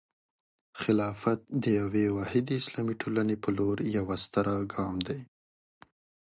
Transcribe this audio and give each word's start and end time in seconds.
خلافت 0.81 1.39
د 1.63 1.63
یوې 1.79 2.05
واحدې 2.17 2.53
اسلامي 2.61 2.95
ټولنې 3.01 3.35
په 3.43 3.49
لور 3.57 3.77
یوه 3.97 4.15
ستره 4.23 4.55
ګام 4.73 4.95
دی. 5.07 5.19